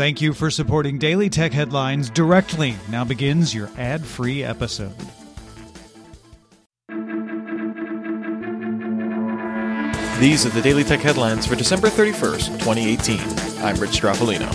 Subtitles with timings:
[0.00, 2.74] Thank you for supporting Daily Tech Headlines directly.
[2.88, 4.94] Now begins your ad free episode.
[10.18, 13.18] These are the Daily Tech Headlines for December 31st, 2018.
[13.62, 14.50] I'm Rich Stroffolino.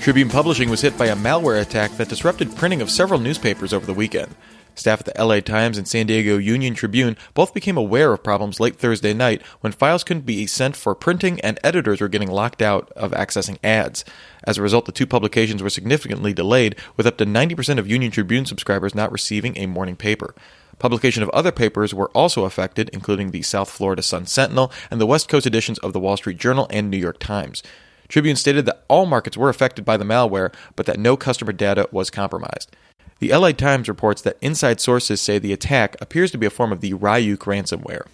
[0.00, 3.86] Tribune Publishing was hit by a malware attack that disrupted printing of several newspapers over
[3.86, 4.36] the weekend.
[4.80, 8.58] Staff at the LA Times and San Diego Union Tribune both became aware of problems
[8.58, 12.60] late Thursday night when files couldn't be sent for printing and editors were getting locked
[12.62, 14.04] out of accessing ads.
[14.44, 18.10] As a result, the two publications were significantly delayed, with up to 90% of Union
[18.10, 20.34] Tribune subscribers not receiving a morning paper.
[20.78, 25.06] Publication of other papers were also affected, including the South Florida Sun Sentinel and the
[25.06, 27.62] West Coast editions of the Wall Street Journal and New York Times.
[28.08, 31.88] Tribune stated that all markets were affected by the malware, but that no customer data
[31.92, 32.74] was compromised.
[33.20, 36.72] The LA Times reports that inside sources say the attack appears to be a form
[36.72, 38.06] of the Ryuk ransomware.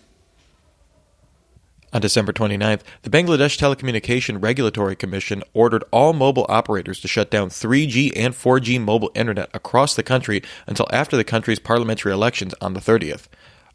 [1.93, 7.51] On December 29th, the Bangladesh Telecommunication Regulatory Commission ordered all mobile operators to shut down
[7.51, 12.75] 3G and 4G mobile internet across the country until after the country's parliamentary elections on
[12.75, 13.29] the 30th.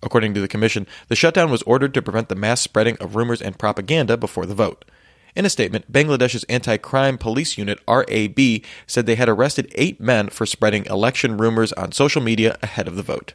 [0.03, 3.41] According to the commission, the shutdown was ordered to prevent the mass spreading of rumors
[3.41, 4.83] and propaganda before the vote.
[5.35, 8.39] In a statement, Bangladesh's anti crime police unit, RAB,
[8.85, 12.95] said they had arrested eight men for spreading election rumors on social media ahead of
[12.95, 13.33] the vote.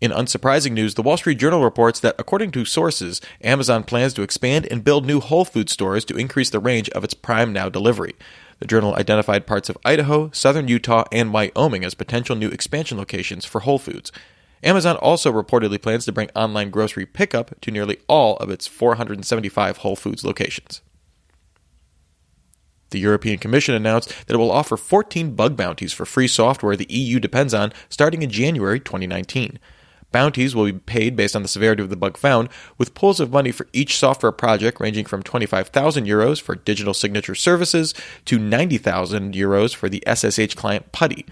[0.00, 4.22] In unsurprising news, the Wall Street Journal reports that, according to sources, Amazon plans to
[4.22, 7.68] expand and build new Whole Foods stores to increase the range of its Prime Now
[7.68, 8.14] delivery.
[8.60, 13.44] The journal identified parts of Idaho, southern Utah, and Wyoming as potential new expansion locations
[13.44, 14.10] for Whole Foods.
[14.62, 19.78] Amazon also reportedly plans to bring online grocery pickup to nearly all of its 475
[19.78, 20.82] Whole Foods locations.
[22.90, 26.92] The European Commission announced that it will offer 14 bug bounties for free software the
[26.92, 29.58] EU depends on starting in January 2019.
[30.12, 33.32] Bounties will be paid based on the severity of the bug found, with pools of
[33.32, 39.34] money for each software project ranging from 25,000 euros for digital signature services to 90,000
[39.34, 41.26] euros for the SSH client PuTTY.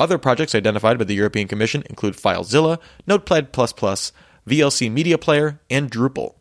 [0.00, 6.36] Other projects identified by the European Commission include FileZilla, Notepad++, VLC Media Player, and Drupal.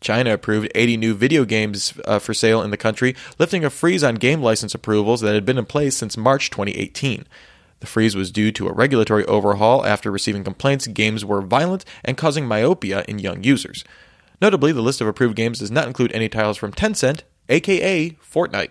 [0.00, 4.02] China approved 80 new video games uh, for sale in the country, lifting a freeze
[4.02, 7.26] on game license approvals that had been in place since March 2018.
[7.80, 12.16] The freeze was due to a regulatory overhaul after receiving complaints games were violent and
[12.16, 13.84] causing myopia in young users.
[14.40, 18.70] Notably, the list of approved games does not include any titles from Tencent, aka Fortnite.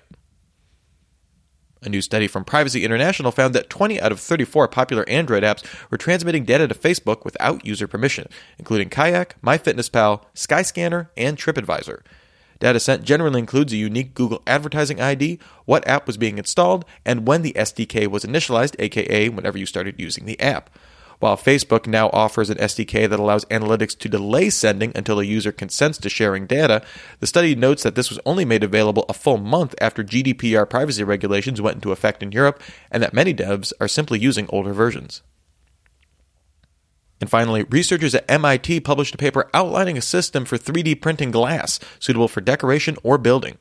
[1.84, 5.64] A new study from Privacy International found that 20 out of 34 popular Android apps
[5.92, 8.28] were transmitting data to Facebook without user permission,
[8.58, 12.02] including Kayak, MyFitnessPal, Skyscanner, and TripAdvisor.
[12.60, 17.28] Data sent generally includes a unique Google advertising ID, what app was being installed, and
[17.28, 20.72] when the SDK was initialized, aka whenever you started using the app.
[21.20, 25.52] While Facebook now offers an SDK that allows analytics to delay sending until a user
[25.52, 26.84] consents to sharing data,
[27.20, 31.04] the study notes that this was only made available a full month after GDPR privacy
[31.04, 32.62] regulations went into effect in Europe,
[32.92, 35.24] and that many devs are simply using older versions.
[37.20, 41.80] And finally, researchers at MIT published a paper outlining a system for 3D printing glass
[42.00, 43.58] suitable for decoration or building.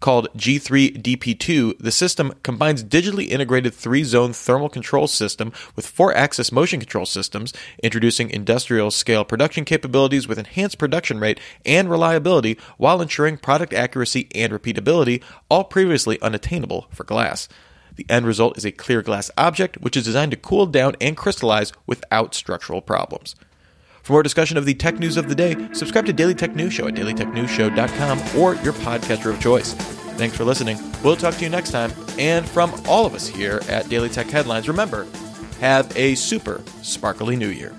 [0.00, 6.50] Called G3DP2, the system combines digitally integrated three zone thermal control system with four axis
[6.50, 7.52] motion control systems,
[7.82, 14.26] introducing industrial scale production capabilities with enhanced production rate and reliability while ensuring product accuracy
[14.34, 17.46] and repeatability, all previously unattainable for glass.
[17.96, 21.14] The end result is a clear glass object, which is designed to cool down and
[21.14, 23.34] crystallize without structural problems.
[24.02, 26.72] For more discussion of the tech news of the day, subscribe to Daily Tech News
[26.72, 29.74] Show at dailytechnewsshow.com or your podcaster of choice.
[30.16, 30.78] Thanks for listening.
[31.02, 31.92] We'll talk to you next time.
[32.18, 35.06] And from all of us here at Daily Tech Headlines, remember,
[35.60, 37.74] have a super sparkly new year.